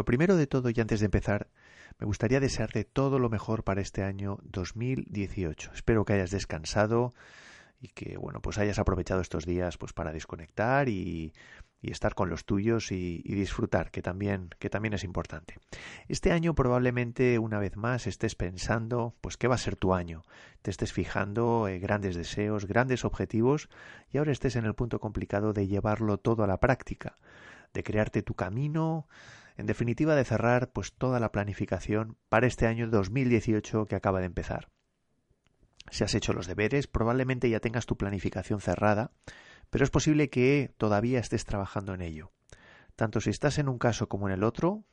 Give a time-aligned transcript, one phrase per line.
[0.00, 1.48] Lo primero de todo y antes de empezar,
[1.98, 5.72] me gustaría desearte todo lo mejor para este año 2018.
[5.74, 7.12] Espero que hayas descansado
[7.82, 11.34] y que bueno, pues hayas aprovechado estos días pues para desconectar y,
[11.82, 15.58] estar con los tuyos y, y, disfrutar, que también, que también es importante.
[16.08, 20.22] Este año probablemente una vez más estés pensando, pues qué va a ser tu año,
[20.62, 23.68] te estés fijando eh, grandes deseos, grandes objetivos
[24.10, 27.18] y ahora estés en el punto complicado de llevarlo todo a la práctica,
[27.74, 29.06] de crearte tu camino,
[29.60, 34.26] en definitiva de cerrar pues toda la planificación para este año 2018 que acaba de
[34.26, 34.70] empezar.
[35.90, 39.12] Si has hecho los deberes, probablemente ya tengas tu planificación cerrada,
[39.68, 42.32] pero es posible que todavía estés trabajando en ello.
[42.96, 44.84] Tanto si estás en un caso como en el otro,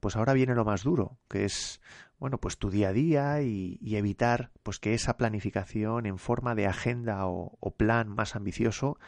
[0.00, 1.80] pues ahora viene lo más duro, que es
[2.18, 6.66] bueno, pues tu día a día y, evitar pues que esa planificación en forma de
[6.66, 8.98] agenda o, plan más ambicioso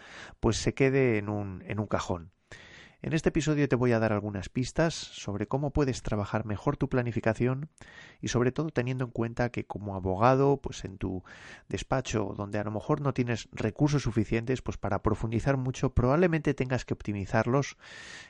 [0.41, 2.33] pues se quede en un cajón.
[3.03, 6.91] En este episodio te voy a dar algunas pistas sobre cómo puedes trabajar mejor tu
[6.91, 7.71] planificación
[8.21, 11.25] y sobre todo teniendo en cuenta que como abogado, pues en tu
[11.71, 16.85] despacho donde a lo mejor no tienes recursos suficientes, pues para profundizar mucho probablemente tengas
[16.85, 17.79] que optimizarlos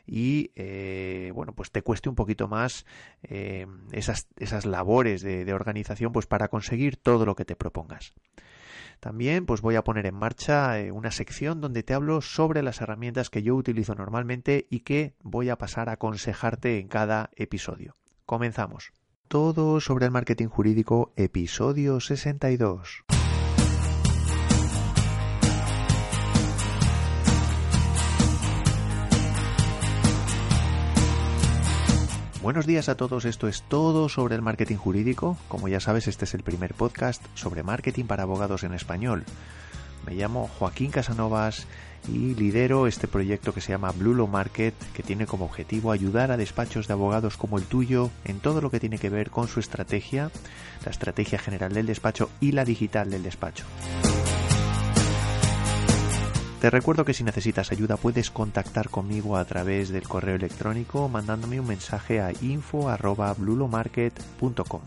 [0.07, 2.87] y eh, bueno, pues te cueste un poquito más
[3.25, 8.15] eh, esas, esas labores de, de organización pues para conseguir todo lo que te propongas.
[9.01, 12.81] También pues voy a poner en marcha eh, una sección donde te hablo sobre las
[12.83, 17.95] herramientas que yo utilizo normalmente y que voy a pasar a aconsejarte en cada episodio.
[18.27, 18.93] Comenzamos.
[19.27, 23.05] Todo sobre el marketing jurídico, episodio 62.
[32.51, 35.37] Buenos días a todos, esto es todo sobre el marketing jurídico.
[35.47, 39.25] Como ya sabes, este es el primer podcast sobre marketing para abogados en español.
[40.05, 41.69] Me llamo Joaquín Casanovas
[42.09, 46.33] y lidero este proyecto que se llama Blue Law Market, que tiene como objetivo ayudar
[46.33, 49.47] a despachos de abogados como el tuyo en todo lo que tiene que ver con
[49.47, 50.33] su estrategia,
[50.85, 53.65] la estrategia general del despacho y la digital del despacho.
[56.61, 61.59] Te recuerdo que si necesitas ayuda puedes contactar conmigo a través del correo electrónico mandándome
[61.59, 64.83] un mensaje a info@blulomarket.com.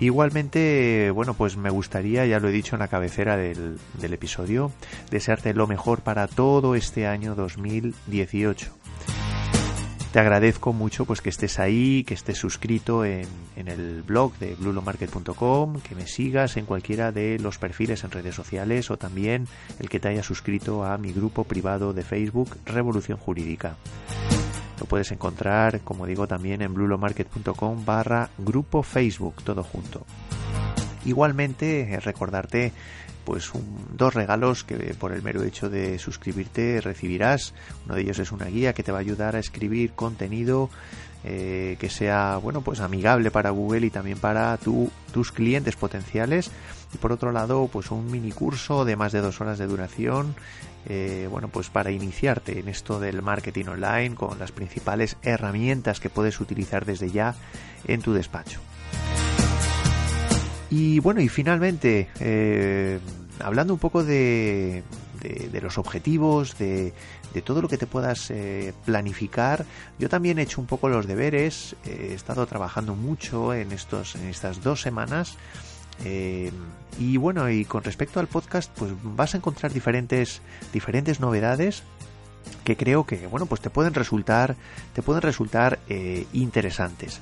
[0.00, 4.72] Igualmente, bueno, pues me gustaría, ya lo he dicho en la cabecera del, del episodio,
[5.10, 8.79] desearte lo mejor para todo este año 2018
[10.12, 13.26] te agradezco mucho pues que estés ahí, que estés suscrito en,
[13.56, 18.34] en el blog de blulomarket.com, que me sigas en cualquiera de los perfiles en redes
[18.34, 19.46] sociales o también
[19.78, 23.76] el que te haya suscrito a mi grupo privado de Facebook Revolución Jurídica.
[24.80, 30.06] Lo puedes encontrar, como digo, también en blulomarket.com barra grupo Facebook, todo junto.
[31.04, 32.72] Igualmente, recordarte
[33.30, 33.52] pues
[33.96, 37.54] dos regalos que por el mero hecho de suscribirte recibirás.
[37.86, 40.68] Uno de ellos es una guía que te va a ayudar a escribir contenido
[41.22, 46.50] eh, que sea bueno pues amigable para Google y también para tu, tus clientes potenciales.
[46.92, 50.34] Y por otro lado, pues un mini curso de más de dos horas de duración.
[50.86, 56.10] Eh, bueno, pues para iniciarte en esto del marketing online con las principales herramientas que
[56.10, 57.36] puedes utilizar desde ya
[57.86, 58.58] en tu despacho.
[60.70, 63.00] Y bueno, y finalmente, eh,
[63.40, 64.84] hablando un poco de,
[65.20, 66.92] de, los objetivos, de,
[67.34, 69.64] de, todo lo que te puedas eh, planificar,
[69.98, 74.28] yo también he hecho un poco los deberes, he estado trabajando mucho en, estos, en
[74.28, 75.36] estas dos semanas.
[76.04, 76.50] Eh,
[76.98, 80.40] y bueno, y con respecto al podcast, pues vas a encontrar diferentes,
[80.72, 81.82] diferentes novedades
[82.64, 84.56] que creo que bueno, pues te pueden resultar,
[84.94, 87.20] te pueden resultar eh, interesantes.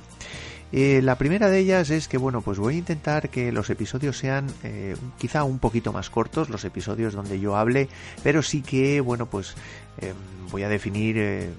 [0.71, 4.17] Eh, la primera de ellas es que, bueno, pues voy a intentar que los episodios
[4.17, 7.89] sean eh, quizá un poquito más cortos, los episodios donde yo hable,
[8.23, 9.55] pero sí que, bueno, pues
[9.99, 10.13] eh,
[10.51, 11.49] voy a definir eh,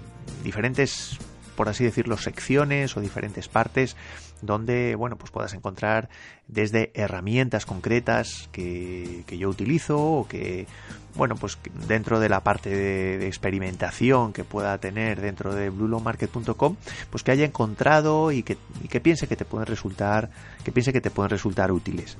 [0.44, 1.18] diferentes,
[1.56, 3.96] por así decirlo, secciones o diferentes partes
[4.42, 6.08] donde, bueno, pues puedas encontrar
[6.48, 10.66] desde herramientas concretas que, yo utilizo o que,
[11.14, 16.76] bueno, pues dentro de la parte de, experimentación que pueda tener dentro de bluelowmarket.com,
[17.10, 18.56] pues que haya encontrado y que,
[18.88, 20.30] que piense que te pueden resultar,
[20.64, 22.16] que piense que te pueden resultar útiles.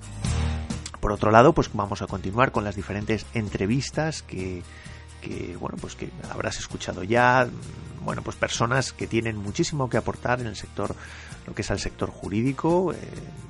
[1.00, 4.62] Por otro lado, pues vamos a continuar con las diferentes entrevistas que,
[5.20, 7.48] que bueno, pues que habrás escuchado ya,
[8.04, 10.94] bueno, pues personas que tienen muchísimo que aportar en el sector,
[11.50, 12.96] lo que es el sector jurídico, eh,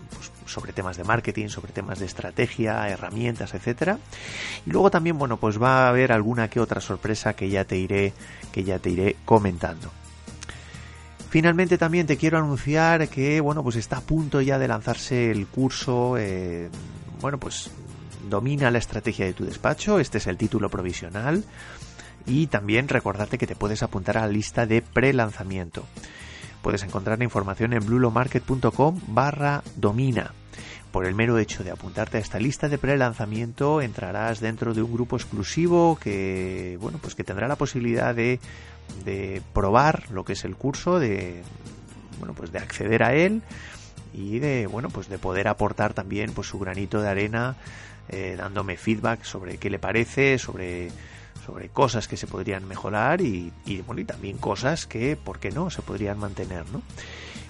[0.08, 3.98] pues sobre temas de marketing, sobre temas de estrategia, herramientas, etcétera.
[4.64, 7.76] Y luego también, bueno, pues va a haber alguna que otra sorpresa que ya te
[7.76, 8.14] iré,
[8.52, 9.92] que ya te iré comentando.
[11.28, 15.46] Finalmente también te quiero anunciar que, bueno, pues está a punto ya de lanzarse el
[15.46, 16.70] curso, eh,
[17.20, 17.70] bueno, pues
[18.30, 21.44] domina la estrategia de tu despacho, este es el título provisional.
[22.26, 25.86] y también recordarte que te puedes apuntar a la lista de pre-lanzamiento.
[26.62, 30.32] Puedes encontrar información en blulomarket.com barra domina.
[30.92, 34.92] Por el mero hecho de apuntarte a esta lista de pre-lanzamiento entrarás dentro de un
[34.92, 38.40] grupo exclusivo que, bueno, pues que tendrá la posibilidad de,
[39.52, 41.42] probar lo que es el curso, de,
[42.18, 43.42] bueno, pues de acceder a él
[44.12, 47.54] y de, bueno, pues de poder aportar también pues su granito de arena
[48.08, 50.90] eh, dándome feedback sobre qué le parece, sobre
[51.50, 53.52] sobre cosas que se podrían mejorar y,
[53.86, 56.82] bueno, y también cosas que, ¿por qué no?, se podrían mantener, ¿no?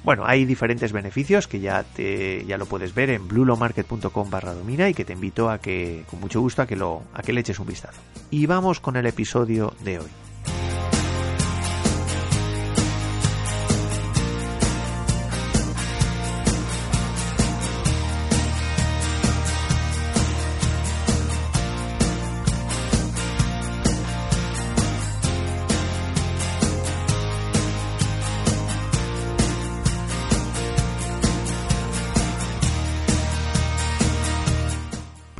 [0.03, 4.89] Bueno, hay diferentes beneficios que ya, te, ya lo puedes ver en blulomarket.com barra domina
[4.89, 7.41] y que te invito a que, con mucho gusto, a que, lo, a que le
[7.41, 8.01] eches un vistazo.
[8.31, 10.30] Y vamos con el episodio de hoy.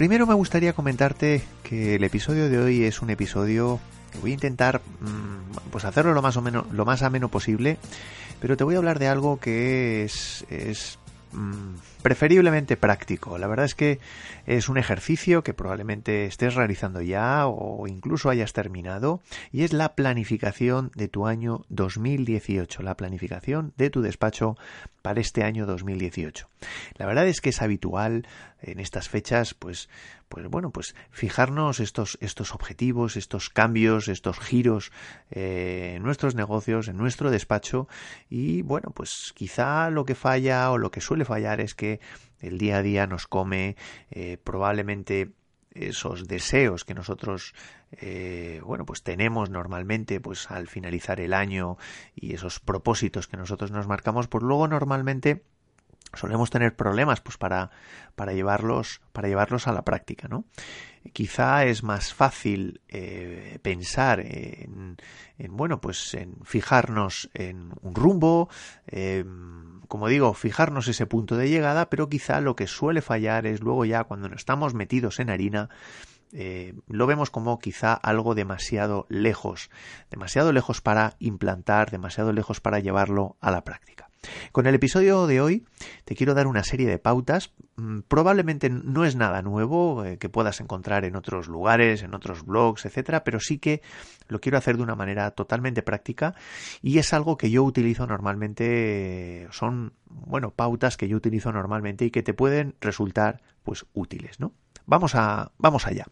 [0.01, 3.79] Primero me gustaría comentarte que el episodio de hoy es un episodio
[4.11, 7.77] que voy a intentar mm, pues hacerlo lo más o menos lo más ameno posible,
[8.41, 10.99] pero te voy a hablar de algo que es, es
[11.33, 13.39] mm, preferiblemente práctico.
[13.39, 14.01] La verdad es que
[14.47, 19.21] es un ejercicio que probablemente estés realizando ya o incluso hayas terminado
[19.53, 24.57] y es la planificación de tu año 2018, la planificación de tu despacho
[25.03, 26.49] para este año 2018.
[26.97, 28.27] La verdad es que es habitual
[28.63, 29.89] en estas fechas, pues,
[30.31, 34.93] pues bueno, pues fijarnos estos, estos objetivos, estos cambios, estos giros
[35.33, 37.89] eh, en nuestros negocios, en nuestro despacho.
[38.29, 41.99] Y bueno, pues quizá lo que falla o lo que suele fallar es que
[42.39, 43.75] el día a día nos come,
[44.13, 45.33] eh, probablemente
[45.73, 47.55] esos deseos que nosotros
[47.93, 51.77] eh, bueno pues tenemos normalmente pues al finalizar el año
[52.17, 55.45] y esos propósitos que nosotros nos marcamos pues luego normalmente
[56.15, 57.71] solemos tener problemas pues para,
[58.15, 60.45] para llevarlos para llevarlos a la práctica no
[61.13, 64.97] quizá es más fácil eh, pensar en,
[65.49, 68.49] bueno pues en fijarnos en un rumbo
[68.87, 73.61] em, como digo fijarnos ese punto de llegada pero quizá lo que suele fallar es
[73.61, 75.71] luego ya cuando no estamos metidos en harina
[76.33, 79.69] eh, lo vemos como quizá algo demasiado lejos,
[80.11, 84.10] demasiado lejos para implantar, demasiado lejos para llevarlo a la práctica.
[84.53, 85.65] Con el episodio de hoy
[86.05, 87.53] te quiero dar una serie de pautas.
[87.77, 92.45] Mm, probablemente no es nada nuevo eh, que puedas encontrar en otros lugares, en otros
[92.45, 93.81] blogs, etcétera, pero sí que
[94.29, 96.35] lo quiero hacer de una manera totalmente práctica
[96.83, 102.11] y es algo que yo utilizo normalmente, son, bueno, pautas que yo utilizo normalmente y
[102.11, 104.53] que te pueden resultar pues útiles, ¿no?
[104.87, 106.07] Vamos a vamos allá.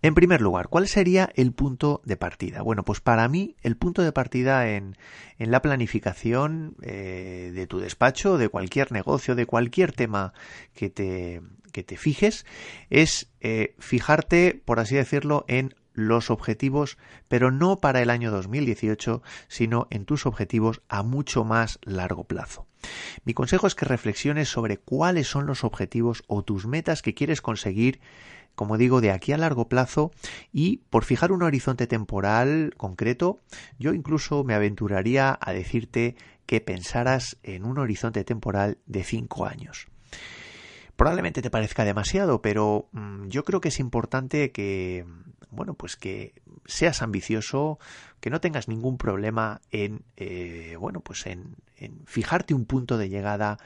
[0.00, 2.62] En primer lugar, ¿cuál sería el punto de partida?
[2.62, 4.96] Bueno, pues para mí el punto de partida en,
[5.38, 10.34] la planificación eh, de tu despacho, de cualquier negocio, de cualquier tema
[10.72, 11.42] que te,
[11.72, 12.46] que te fijes,
[12.90, 16.96] es eh, fijarte, por así decirlo, en los objetivos,
[17.26, 22.68] pero no para el año 2018, sino en tus objetivos a mucho más largo plazo.
[23.24, 27.42] Mi consejo es que reflexiones sobre cuáles son los objetivos o tus metas que quieres
[27.42, 28.00] conseguir
[28.58, 30.10] como digo, de aquí a largo plazo
[30.52, 33.38] y por fijar un horizonte temporal concreto,
[33.78, 39.86] yo incluso me aventuraría a decirte que pensaras en un horizonte temporal de cinco años.
[40.96, 45.06] Probablemente te parezca demasiado, pero mm, yo creo que es importante que,
[45.52, 46.34] bueno, pues que
[46.66, 47.78] seas ambicioso,
[48.18, 53.08] que no tengas ningún problema en, eh, bueno, pues en, en fijarte un punto de
[53.08, 53.58] llegada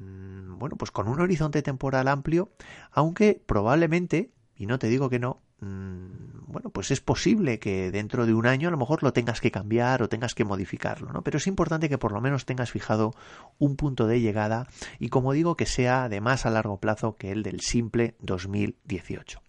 [0.00, 2.50] bueno, pues con un horizonte temporal amplio,
[2.90, 8.26] aunque probablemente, y no te digo que no, mm, bueno, pues es posible que dentro
[8.26, 11.22] de un año a lo mejor lo tengas que cambiar o tengas que modificarlo, ¿no?
[11.22, 13.12] Pero es importante que por lo menos tengas fijado
[13.58, 14.66] un punto de llegada
[14.98, 19.40] y como digo que sea de más a largo plazo que el del simple 2018.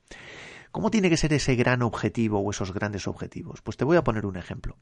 [0.71, 3.61] ¿Cómo tiene que ser ese gran objetivo o esos grandes objetivos?
[3.61, 4.77] Pues te voy a poner un ejemplo.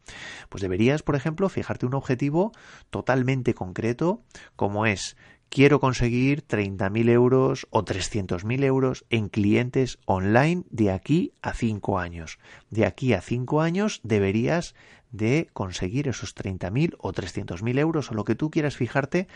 [0.48, 2.52] Pues deberías, por ejemplo, fijarte un objetivo
[2.92, 4.22] totalmente concreto,
[4.56, 5.18] como es
[5.50, 12.40] quiero conseguir 30.000 euros o 300.000 euros en clientes online de aquí a 5 años.
[12.70, 14.76] De aquí a 5 años deberías
[15.12, 19.28] de conseguir esos 30.000 o 300.000 euros o lo que tú quieras fijarte,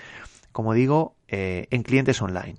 [0.51, 2.58] como digo, eh, en clientes online.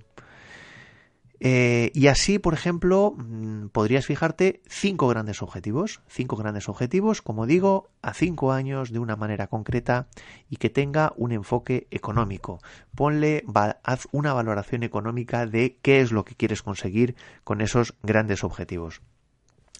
[1.39, 7.45] Eh, y así, por ejemplo, mm, podrías fijarte cinco grandes objetivos, cinco grandes objetivos, como
[7.45, 10.07] digo, a cinco años de una manera concreta
[10.49, 12.59] y que tenga un enfoque económico.
[12.95, 13.43] Ponle,
[13.83, 19.01] haz una valoración económica de qué es lo que quieres conseguir con esos grandes objetivos.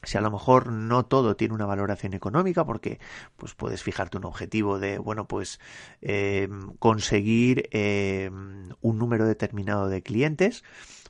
[0.03, 2.99] si a lo mejor no todo tiene una valoración económica porque
[3.37, 5.59] pues puedes fijarte un objetivo de bueno pues
[6.01, 6.47] eh,
[6.77, 10.63] conseguir eh, un número determinado de clientes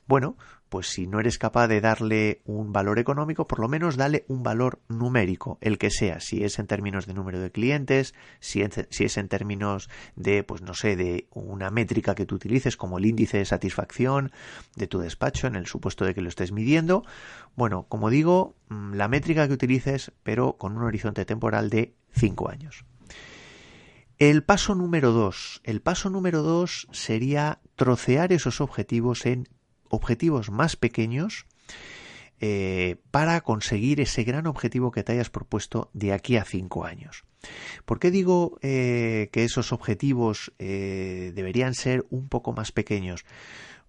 [0.06, 0.36] bueno
[0.68, 4.42] pues si no eres capaz de darle un valor económico, por lo menos dale un
[4.42, 9.16] valor numérico, el que sea, si es en términos de número de clientes, si es,
[9.16, 13.38] en términos de, pues no sé, de una métrica que tú utilices como el índice
[13.38, 14.32] de satisfacción
[14.74, 17.04] de tu despacho, en el supuesto de que lo estés midiendo.
[17.54, 22.50] Bueno, como digo, mm, la métrica que utilices, pero con un horizonte temporal de 5
[22.50, 22.84] años.
[24.18, 25.60] El paso número 2.
[25.64, 29.46] El paso número 2 sería trocear esos objetivos en
[29.90, 31.46] objetivos más pequeños
[32.38, 37.24] eh, para conseguir ese gran objetivo que te hayas propuesto de aquí a cinco años.
[37.86, 43.24] ¿Por qué digo eh, que esos objetivos eh, deberían ser un poco más pequeños?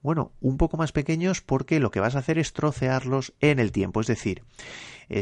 [0.02, 3.74] Bueno, un poco más pequeños porque lo que vas a hacer es trocearlos en el
[3.74, 4.00] tiempo.
[4.00, 4.44] Es decir,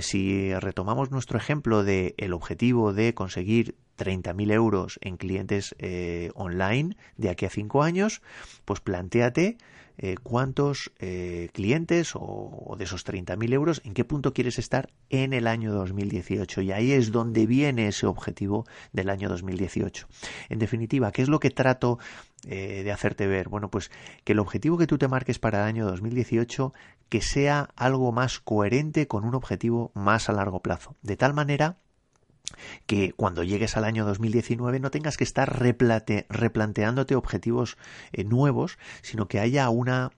[0.02, 5.74] si retomamos nuestro ejemplo del el objetivo de conseguir 30.000 euros en clientes
[6.36, 8.22] online de aquí a cinco años,
[8.66, 9.58] pues planteate
[9.98, 15.34] eh, cuántos eh, clientes o, de esos 30.000 euros, en qué punto quieres estar en
[15.34, 16.62] el año 2018.
[16.62, 20.08] Y ahí es donde viene ese objetivo del año 2018.
[20.50, 21.98] En definitiva, ¿qué es lo que trato
[22.46, 23.50] eh, de hacerte ver?
[23.50, 23.90] Bueno, pues
[24.24, 26.74] que el objetivo que tú te marques para el año 2018
[27.10, 30.96] que sea algo más coherente con un objetivo más a largo plazo.
[31.02, 31.78] De tal manera
[32.86, 37.78] que cuando llegues al año 2019 no tengas que estar replanteándote objetivos
[38.12, 40.12] eh, nuevos, sino que haya una,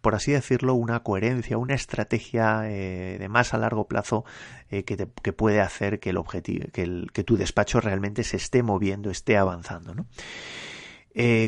[0.00, 4.24] por así decirlo, una coherencia, una estrategia eh, de más a largo plazo
[4.70, 4.96] eh, que,
[5.32, 9.94] puede hacer que el objetivo, que, que, tu despacho realmente se esté moviendo, esté avanzando.
[9.94, 10.06] ¿no?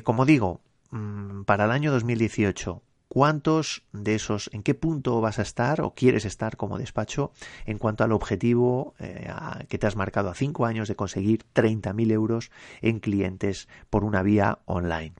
[0.02, 5.42] como digo, mm, para el año 2018 cuántos de esos, en qué punto vas a
[5.42, 7.32] estar o quieres estar como despacho
[7.66, 9.28] en cuanto al objetivo eh,
[9.68, 12.52] que te has marcado a cinco años de conseguir 30.000 euros
[12.82, 15.14] en clientes por una vía online.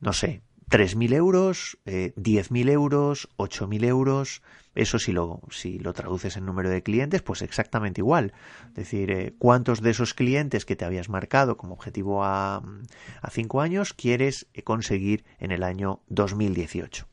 [0.00, 4.42] No sé, 3.000 euros, eh, 10.000 euros, 8.000 euros,
[4.74, 8.32] eso si lo, si lo traduces en número de clientes, pues exactamente igual.
[8.68, 12.62] Es decir, eh, cuántos de esos clientes que te habías marcado como objetivo a,
[13.20, 17.06] a cinco años quieres conseguir en el año 2018.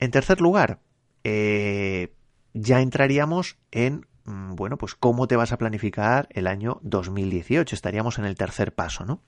[0.00, 0.80] En tercer lugar,
[1.22, 2.14] eh,
[2.52, 7.76] ya entraríamos en mm, bueno, pues cómo te vas a planificar el año 2018.
[7.76, 9.20] Estaríamos en el tercer paso, ¿no?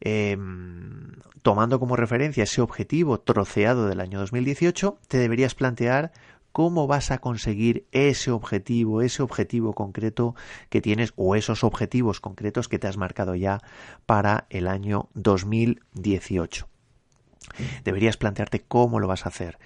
[0.00, 1.12] Em,
[1.42, 6.12] tomando como referencia ese objetivo troceado del año 2018, te deberías plantear
[6.52, 10.34] cómo vas a conseguir ese objetivo, ese objetivo concreto
[10.70, 13.60] que tienes o esos objetivos concretos que te has marcado ya
[14.06, 16.68] para el año 2018.
[17.84, 19.58] Deberías plantearte cómo lo vas a hacer.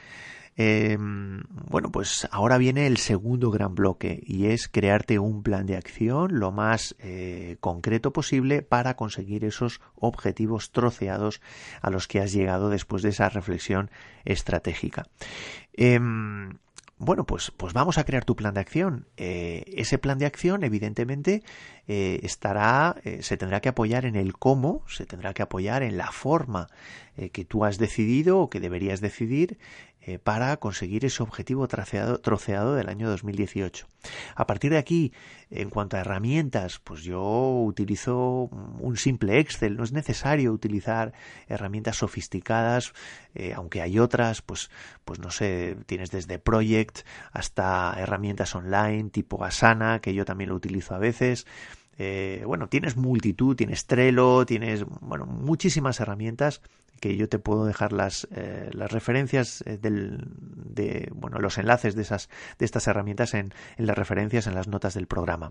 [0.56, 5.76] Em, bueno, pues ahora viene el segundo gran bloque y es crearte un plan de
[5.76, 11.40] acción lo más eh, concreto posible para conseguir esos objetivos troceados
[11.80, 13.90] a los que has llegado después de esa reflexión
[14.26, 15.06] estratégica.
[15.72, 16.58] Em,
[16.98, 19.08] bueno, pues, pues vamos a crear tu plan de acción.
[19.16, 21.42] Eh, ese plan de acción, evidentemente,
[21.88, 26.12] eh, estará, se tendrá que apoyar en el cómo, se tendrá que apoyar en la
[26.12, 26.68] forma
[27.32, 29.58] que tú has decidido o que deberías decidir
[30.04, 33.86] eh, para conseguir ese objetivo troceado del año 2018.
[34.34, 35.12] A partir de aquí,
[35.48, 37.22] en cuanto a herramientas, pues yo
[37.62, 41.12] utilizo un simple Excel, no es necesario utilizar
[41.46, 42.94] herramientas sofisticadas,
[43.36, 44.70] eh, aunque hay otras, pues,
[45.04, 50.56] pues no sé, tienes desde Project hasta herramientas online tipo Asana, que yo también lo
[50.56, 51.46] utilizo a veces.
[51.96, 56.60] Eh, bueno, tienes multitud, tienes Trello, tienes bueno, muchísimas herramientas
[57.02, 61.96] que yo te puedo dejar las, eh, las referencias eh, del, de bueno, los enlaces
[61.96, 62.30] de, esas,
[62.60, 65.50] de estas herramientas en, en las referencias en las notas del programa.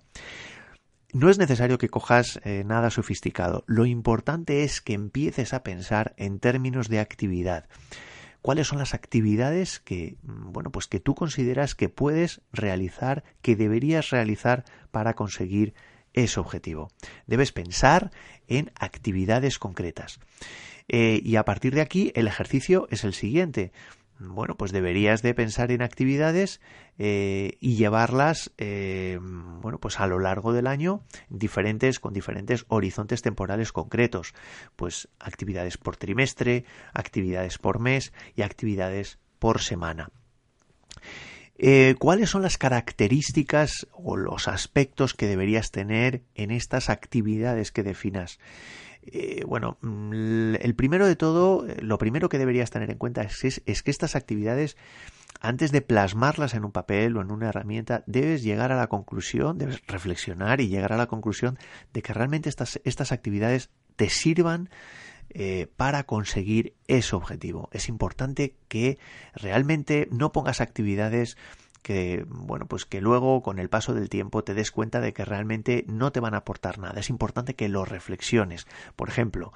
[1.12, 3.66] No es necesario que cojas eh, nada sofisticado.
[3.68, 7.68] Lo importante es que empieces a pensar en términos de actividad.
[8.42, 13.58] ¿Cuáles son las actividades que, mm, bueno, pues que tú consideras que puedes realizar, que
[13.58, 15.74] deberías realizar para conseguir
[16.14, 16.88] ese objetivo?
[17.28, 18.10] Debes pensar
[18.48, 20.22] en actividades concretas.
[20.94, 23.72] Eh, y a partir de aquí el ejercicio es el siguiente.
[24.20, 26.60] Bueno, pues deberías de pensar en actividades
[27.00, 33.22] eh, y llevarlas, eh, bueno, pues a lo largo del año, diferentes, con diferentes horizontes
[33.22, 34.34] temporales concretos.
[34.76, 40.10] Pues actividades por trimestre, actividades por mes y actividades por semana.
[42.00, 48.40] ¿Cuáles son las características o los aspectos que deberías tener en estas actividades que definas?
[49.04, 53.24] Eh, bueno, mm, el primero de todo, eh, lo primero que deberías tener en cuenta
[53.24, 54.78] es, que estas actividades
[55.40, 59.58] antes de plasmarlas en un papel o en una herramienta, debes llegar a la conclusión,
[59.58, 61.58] debes reflexionar y llegar a la conclusión
[61.94, 64.70] de que realmente estas, estas actividades te sirvan
[65.34, 67.70] eh, para conseguir ese objetivo.
[67.72, 69.00] Es importante que
[69.34, 71.38] realmente no pongas actividades
[71.82, 75.26] que bueno pues que luego con el paso del tiempo te des cuenta de que
[75.26, 77.00] realmente no te van a aportar nada.
[77.00, 78.68] Es importante que lo reflexiones.
[78.96, 79.52] Por ejemplo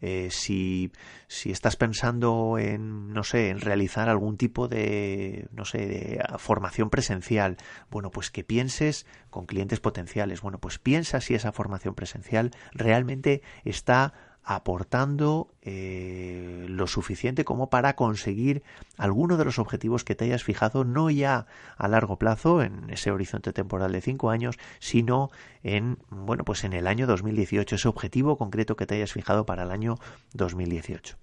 [0.00, 0.92] eh, si,
[1.28, 6.90] si estás pensando en no sé en realizar algún tipo de no sé de formación
[6.90, 7.56] presencial
[7.90, 10.40] bueno pues que pienses con clientes potenciales.
[10.40, 14.14] Bueno pues piensa si esa formación presencial realmente está
[14.44, 18.62] aportando eh, lo suficiente como para conseguir
[18.98, 21.46] alguno de los objetivos que te hayas fijado, no ya
[21.76, 25.30] a largo plazo, en ese horizonte temporal de cinco años, sino
[25.62, 29.62] en, bueno, pues en el año 2018, ese objetivo concreto que te hayas fijado para
[29.62, 29.98] el año
[30.34, 31.16] 2018.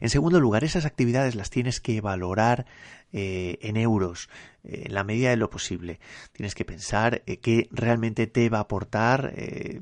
[0.00, 2.66] En segundo lugar, esas actividades las tienes que valorar
[3.16, 4.28] eh, en euros,
[4.64, 6.00] eh, en la medida de lo posible.
[6.32, 9.32] Tienes que pensar eh, qué realmente te va a aportar,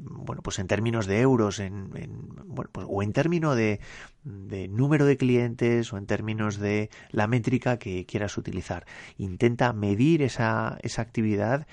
[0.00, 1.88] bueno, pues en términos de euros, en,
[2.44, 3.80] bueno, pues, o en términos de,
[4.24, 8.84] de, número de clientes o en términos de la métrica que quieras utilizar.
[9.16, 11.66] Intenta medir esa, esa actividad,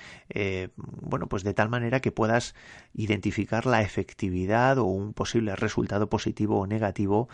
[0.74, 2.54] bueno, pues de tal manera que puedas
[2.94, 7.28] identificar la efectividad o un posible resultado positivo o negativo,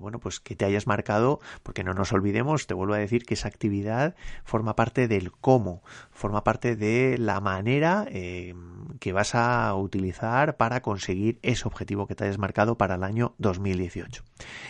[0.00, 3.34] bueno, pues que te hayas marcado, porque no nos olvidemos, te vuelvo a decir que
[3.34, 4.14] esa actividad
[4.44, 8.54] forma parte del cómo, forma parte de la manera eh,
[9.00, 13.34] que vas a utilizar para conseguir ese objetivo que te hayas marcado para el año
[13.38, 14.22] 2018.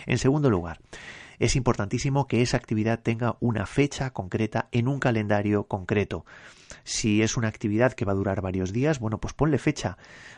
[0.05, 0.79] En segundo lugar,
[1.39, 6.25] es importantísimo que esa actividad tenga una fecha concreta en un calendario concreto.
[6.83, 9.97] Si es una actividad que va a durar varios días, bueno, pues ponle fecha.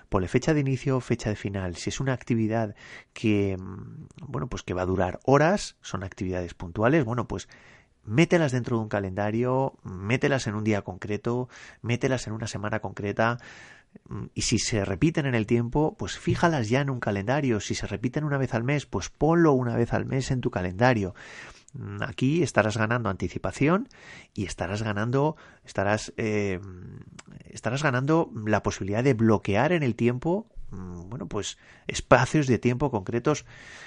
[0.10, 1.76] Ponle fecha de inicio, fecha de final.
[1.76, 2.76] Si es una actividad
[3.14, 7.48] que, mm, bueno, pues que va a durar horas, son actividades puntuales, bueno, pues
[8.04, 11.50] mételas dentro de un calendario, mételas en un día concreto,
[11.82, 13.38] mételas en una semana concreta.
[14.08, 17.60] Mm, y si se repiten en el tiempo, pues fíjalas ya en un calendario.
[17.60, 20.52] Si se repiten una vez al mes, pues ponlo una vez al mes en tu
[20.52, 21.16] calendario.
[21.74, 23.88] Mm, aquí estarás ganando anticipación
[24.34, 25.36] y estarás ganando,
[25.66, 26.60] estarás, eh,
[27.46, 32.92] estarás ganando la posibilidad de bloquear en el tiempo Mm, bueno, pues espacios de tiempo
[32.92, 33.46] concretos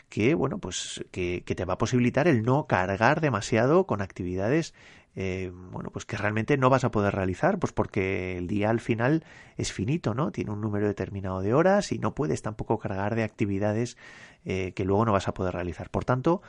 [0.08, 4.74] que, bueno, pues que, te va a posibilitar el no cargar demasiado con actividades,
[5.14, 8.80] eh, bueno, pues que realmente no vas a poder realizar, pues porque el día al
[8.80, 9.24] final
[9.56, 10.32] es finito, ¿no?
[10.32, 13.96] Tiene un número determinado de horas y no puedes tampoco cargar de actividades
[14.44, 15.90] eh, que luego no vas a poder realizar.
[15.90, 16.42] Por tanto,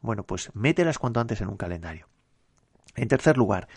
[0.00, 2.06] bueno, pues mételas cuanto antes en un calendario.
[2.96, 3.68] En tercer lugar,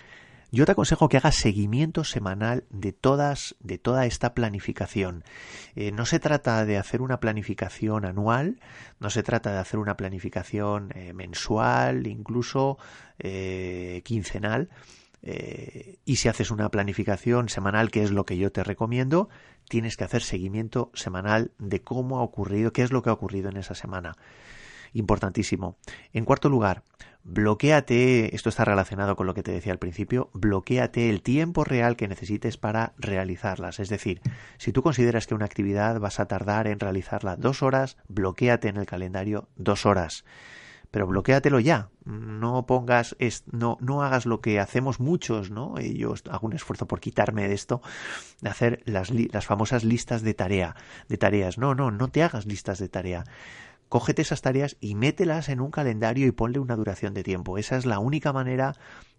[0.53, 5.23] yo te aconsejo que hagas seguimiento semanal de todas, de toda esta planificación.
[5.75, 8.59] Eh, no se trata de hacer una planificación anual,
[8.99, 12.77] no se trata de hacer una planificación eh, mensual, incluso
[13.17, 14.69] eh, quincenal.
[16.05, 19.29] y si haces una planificación semanal, que es lo que yo te recomiendo,
[19.69, 23.49] tienes que hacer seguimiento semanal de cómo ha ocurrido, qué es lo que ha ocurrido
[23.49, 24.17] en esa semana
[24.93, 25.77] importantísimo.
[26.13, 26.83] En cuarto lugar,
[27.23, 31.95] bloqueate, esto está relacionado con lo que te decía al principio, bloqueate el tiempo real
[31.95, 33.79] que necesites para realizarlas.
[33.79, 34.21] Es decir,
[34.57, 38.77] si tú consideras que una actividad vas a tardar en realizarla dos horas, bloqueate en
[38.77, 40.25] el calendario dos horas.
[40.91, 41.89] Pero bloqueatelo ya.
[42.05, 43.15] No pongas,
[43.51, 45.79] no, no hagas lo que hacemos muchos, ¿no?
[45.79, 47.81] yo hago un esfuerzo por quitarme de esto,
[48.41, 50.75] de hacer las, las famosas listas de tarea,
[51.09, 51.57] de tareas.
[51.57, 53.23] No, no, no te hagas listas de tarea
[53.93, 57.60] cógete esas tareas y mételas en un calendario y ponle una duración de tiempo.
[57.60, 58.75] Esa es la única manera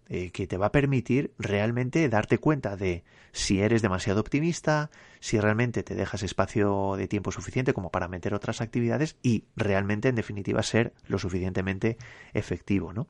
[0.08, 5.38] eh, que te va a permitir realmente darte cuenta de si eres demasiado optimista, si
[5.38, 10.16] realmente te dejas espacio de tiempo suficiente como para meter otras actividades y realmente, en
[10.16, 11.96] definitiva, ser lo suficientemente
[12.32, 13.06] efectivo, ¿no?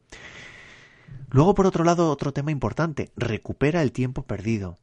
[1.31, 4.77] Luego, por otro lado, otro tema importante, recupera el tiempo perdido.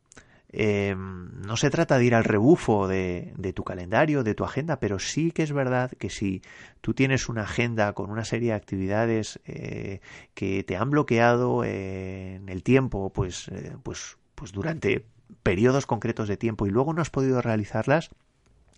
[0.54, 5.00] Eh, no se trata de ir al rebufo de, tu calendario, de tu agenda, pero
[5.00, 6.42] sí que es verdad que si
[6.82, 10.02] tú tienes una agenda con una serie de actividades eh,
[10.34, 15.06] que te han bloqueado en el tiempo, pues, eh, pues, pues durante
[15.42, 18.10] periodos concretos de tiempo y luego no has podido realizarlas,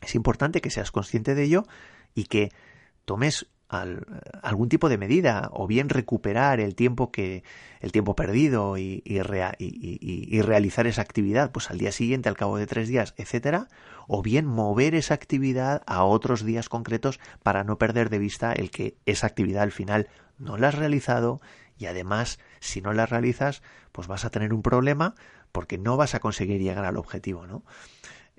[0.02, 1.64] es importante que seas consciente de ello
[2.14, 2.52] y que
[3.06, 3.48] tomes
[4.42, 7.44] algún tipo de medida o bien recuperar el tiempo que
[7.80, 12.68] el tiempo perdido y, y, realizar esa actividad pues al día siguiente al cabo de
[12.68, 13.68] tres días etcétera
[14.08, 18.72] o bien mover esa actividad a otros días concretos para no perder de vista el
[18.72, 20.08] que esa actividad al final
[20.38, 21.42] no la has realizado
[21.78, 25.16] y además si no la realizas pues vas a tener un problema
[25.52, 27.64] porque no vas a conseguir llegar al objetivo no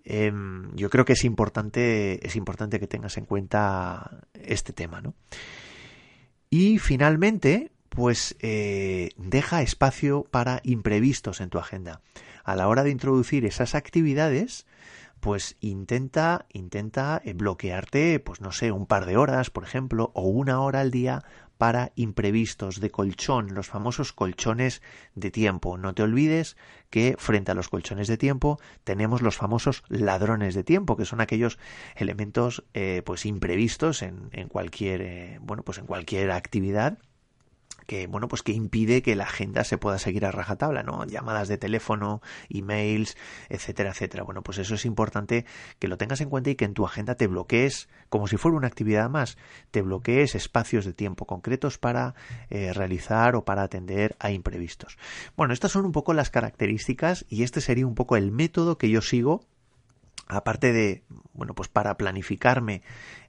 [0.05, 5.15] Em, yo creo que es importante, es importante que tengas en cuenta este tema, ¿no?
[6.51, 12.01] Y finalmente, pues eh, deja espacio para imprevistos en tu agenda.
[12.45, 14.67] A la hora de introducir esas actividades,
[15.21, 20.29] pues intenta, intenta eh, bloquearte, pues no sé, un par de horas, por ejemplo, o
[20.29, 21.25] una hora al día
[21.59, 24.83] para imprevistos de colchón, los famosos colchones
[25.15, 25.79] de tiempo.
[25.79, 26.57] No te olvides
[26.91, 31.21] que frente a los colchones de tiempo tenemos los famosos ladrones de tiempo, que son
[31.21, 31.59] aquellos
[31.97, 36.99] elementos eh, pues imprevistos en, en cualquier eh, bueno pues en cualquier actividad
[37.87, 41.49] que bueno pues que impide que la agenda se pueda seguir a rajatabla no llamadas
[41.49, 43.17] de teléfono emails
[43.49, 44.25] etcétera etcétera.
[44.25, 45.45] Bueno pues eso es importante
[45.79, 48.57] que lo tengas en cuenta y que en tu agenda te bloquees como si fuera
[48.57, 49.37] una actividad más
[49.71, 52.15] te bloquees espacios de tiempo concretos para
[52.51, 54.99] eh, realizar o para atender a imprevistos.
[55.37, 58.91] Bueno estas son un poco las características y este sería un poco el método que
[58.91, 59.43] yo sigo
[60.27, 62.83] aparte de bueno pues para planificarme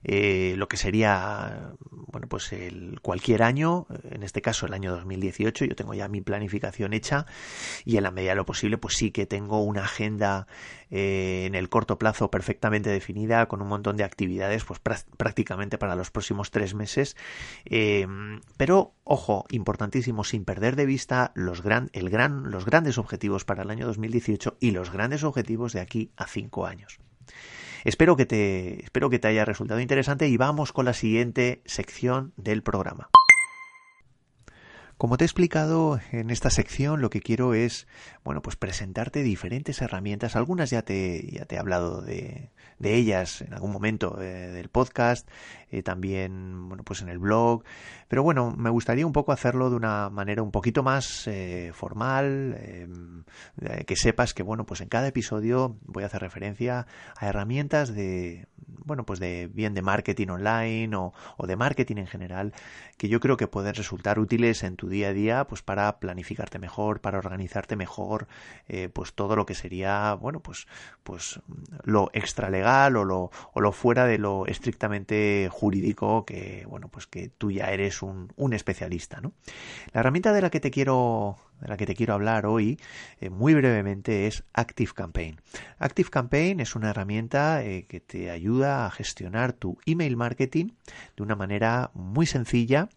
[0.08, 5.64] eh, lo que sería bueno pues el cualquier año en este caso el año 2018
[5.64, 7.26] yo tengo ya mi planificación hecha
[7.84, 10.46] y en la medida de lo posible pues sí que tengo una agenda
[10.90, 15.96] eh, en el corto plazo perfectamente definida con un montón de actividades pues prácticamente para
[15.96, 17.16] los próximos tres meses.
[17.64, 18.06] Eh,
[18.56, 23.64] pero ojo importantísimo sin perder de vista los gran el gran los grandes objetivos para
[23.64, 27.00] el año 2018 y los grandes objetivos de aquí a cinco años
[27.86, 32.32] Espero que te, espero que te haya resultado interesante y vamos con la siguiente sección
[32.36, 33.10] del programa.
[34.98, 37.86] Como te he explicado en esta sección, lo que quiero es,
[38.24, 40.36] bueno, pues presentarte diferentes herramientas.
[40.36, 44.68] Algunas ya te, ya te he hablado de, de ellas en algún momento eh, del
[44.68, 45.28] podcast,
[45.70, 47.62] eh, también, bueno, pues en el blog.
[48.08, 52.56] Pero bueno, me gustaría un poco hacerlo de una manera un poquito más eh, formal,
[52.60, 53.24] em,
[53.86, 58.46] que sepas que, bueno, pues en cada episodio voy a hacer referencia a herramientas de,
[58.84, 62.52] bueno, pues de bien de marketing online o, o de marketing en general,
[62.96, 66.58] que yo creo que pueden resultar útiles en tu día a día, pues para planificarte
[66.58, 68.28] mejor, para organizarte mejor,
[68.68, 70.66] eh, pues todo lo que sería, bueno, pues,
[71.02, 71.40] pues
[71.84, 77.28] lo extralegal o lo, o lo fuera de lo estrictamente jurídico que, bueno, pues que
[77.28, 79.32] tú ya eres un, especialista, ¿no?
[79.92, 82.78] La herramienta de la que te quiero de la que te quiero hablar hoy
[83.20, 85.40] eh, muy brevemente es Active Campaign.
[85.78, 90.72] Active Campaign es una herramienta eh, que te ayuda a gestionar tu email marketing
[91.16, 92.88] de una manera muy sencilla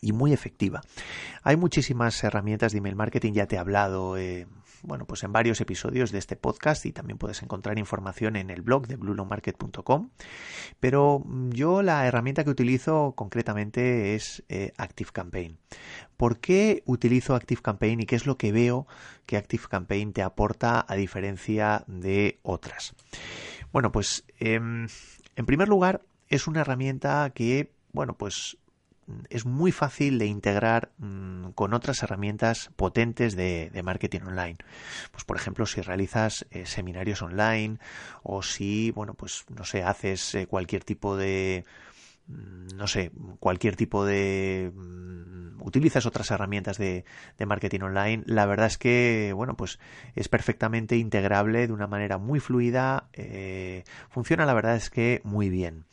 [0.00, 0.82] y muy efectiva.
[1.42, 4.46] Hay muchísimas herramientas de email marketing, ya te he hablado eh,
[4.82, 8.62] bueno, pues en varios episodios de este podcast y también puedes encontrar información en el
[8.62, 10.10] blog de bluelomarket.com.
[10.80, 15.58] Pero yo la herramienta que utilizo concretamente es eh, Active Campaign.
[16.16, 18.86] ¿Por qué utilizo Active Campaign y qué es lo que veo
[19.26, 22.94] que Active Campaign te aporta a diferencia de otras?
[23.72, 24.88] Bueno, pues em,
[25.36, 28.58] en primer lugar es una herramienta que, bueno, pues
[29.30, 34.56] es muy fácil de integrar mm, con otras herramientas potentes de, marketing online.
[35.10, 37.78] Pues por ejemplo, si realizas eh, seminarios online
[38.22, 41.64] o si, bueno, pues no sé, haces eh, cualquier tipo de
[42.26, 47.04] mm, no sé, cualquier tipo de mm, utilizas otras herramientas de,
[47.46, 49.78] marketing online, la verdad es que, bueno, pues
[50.14, 55.48] es perfectamente integrable de una manera muy fluida, eh, funciona la verdad es que muy
[55.48, 55.84] bien.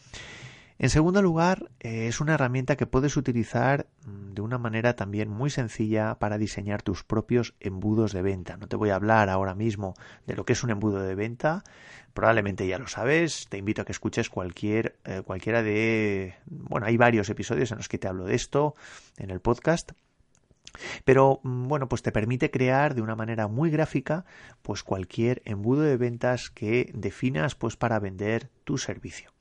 [0.78, 5.30] En segundo lugar, eh, es una herramienta que puedes utilizar mm, de una manera también
[5.30, 8.58] muy sencilla para diseñar tus propios embudos de venta.
[8.58, 9.94] No te voy a hablar ahora mismo
[10.28, 11.64] de lo que es un embudo de venta,
[12.14, 16.36] probablemente ya lo sabes, te invito a que escuches cualquier, eh, cualquiera de...
[16.46, 18.76] Bueno, hay varios episodios en los que te hablo de esto
[19.18, 19.94] en el podcast.
[21.06, 24.26] Pero mm, bueno, pues te permite crear de una manera muy gráfica
[24.62, 29.32] pues cualquier embudo de ventas que definas pues para vender tu servicio.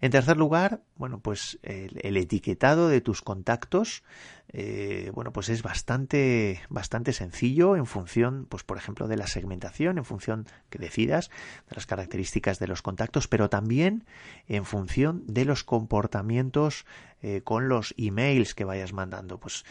[0.00, 4.02] En tercer lugar, bueno, pues el, etiquetado de tus contactos,
[4.48, 9.98] eh, bueno, pues es bastante, bastante sencillo en función, pues por ejemplo, de la segmentación,
[9.98, 11.28] en función que decidas,
[11.68, 14.04] de las características de los contactos, pero también
[14.48, 16.86] en función de los comportamientos
[17.22, 19.38] eh, con los emails que vayas mandando.
[19.38, 19.64] Pues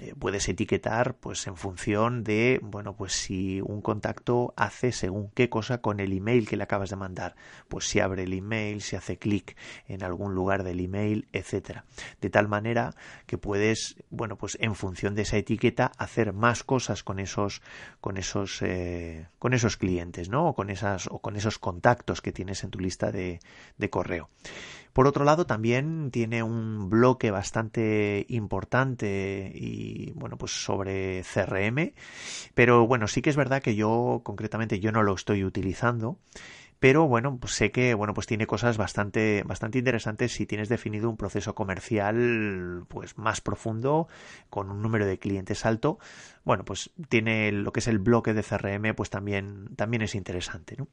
[0.00, 5.50] eh, puedes etiquetar pues en función de bueno pues si un contacto hace según qué
[5.50, 7.36] cosa con el email que le acabas de mandar.
[7.68, 9.54] Pues si abre el email si hace clic
[9.88, 11.84] en algún lugar del email etcétera.
[12.22, 12.94] De tal manera
[13.26, 17.60] que puedes bueno pues en función de esa etiqueta hacer más cosas con esos
[18.00, 22.32] con esos eh, con esos clientes no o con esas o con esos contactos que
[22.32, 23.40] tienes en tu lista de,
[23.76, 24.30] de correo
[24.92, 31.92] por otro lado, también tiene un bloque bastante importante y bueno, pues sobre CRM,
[32.54, 36.18] pero bueno, sí que es verdad que yo concretamente yo no lo estoy utilizando
[36.82, 41.08] pero bueno, pues sé que bueno, pues tiene cosas bastante, bastante interesantes si tienes definido
[41.08, 44.08] un proceso comercial pues más profundo,
[44.50, 46.00] con un número de clientes alto.
[46.42, 50.74] Bueno, pues tiene lo que es el bloque de CRM, pues también, también es interesante,
[50.76, 50.88] ¿no?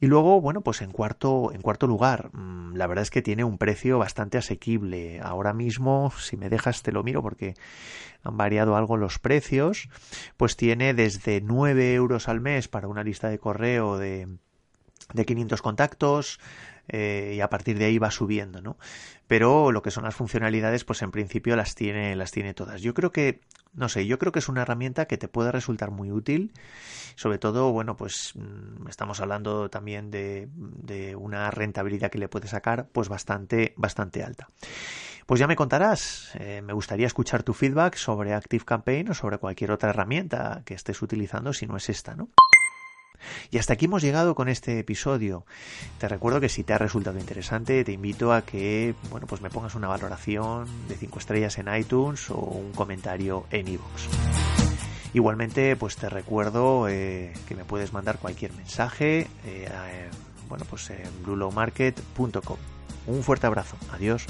[0.00, 3.44] Y luego, bueno, pues en cuarto, en cuarto lugar, mm, la verdad es que tiene
[3.44, 5.20] un precio bastante asequible.
[5.20, 7.54] Ahora mismo, si me dejas, te lo miro porque
[8.22, 9.88] han variado algo los precios.
[10.36, 14.28] Pues tiene desde 9 euros al mes para una lista de correo de,
[15.12, 16.40] de 500 contactos,
[16.88, 18.76] eh, y a partir de ahí va subiendo, ¿no?
[19.26, 22.82] Pero lo que son las funcionalidades, pues en principio las tiene, las tiene todas.
[22.82, 23.40] Yo creo que,
[23.72, 26.52] no sé, yo creo que es una herramienta que te puede resultar muy útil,
[27.16, 32.48] sobre todo, bueno, pues mm, estamos hablando también de, de una rentabilidad que le puede
[32.48, 34.48] sacar, pues bastante, bastante alta.
[35.26, 39.38] Pues ya me contarás, eh, me gustaría escuchar tu feedback sobre Active Campaign o sobre
[39.38, 42.28] cualquier otra herramienta que estés utilizando si no es esta, ¿no?
[43.50, 45.44] Y hasta aquí hemos llegado con este episodio.
[45.98, 49.50] Te recuerdo que si te ha resultado interesante, te invito a que, bueno, pues me
[49.50, 54.08] pongas una valoración de 5 estrellas en iTunes o un comentario en iVoox.
[55.14, 59.68] Igualmente, pues te recuerdo eh, que me puedes mandar cualquier mensaje, eh,
[60.48, 62.58] bueno, pues en bluelowmarket.com.
[63.06, 63.76] Un fuerte abrazo.
[63.92, 64.26] Adiós.